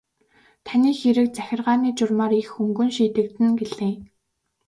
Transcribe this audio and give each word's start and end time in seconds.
Таны 0.65 0.91
хэрэг 0.99 1.27
захиргааны 1.35 1.89
журмаар 1.99 2.33
их 2.41 2.47
хөнгөн 2.53 2.89
шийдэгдэнэ 2.95 3.49
гэлээ. 3.59 3.95